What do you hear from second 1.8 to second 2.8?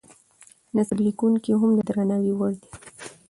درناوي وړ دي.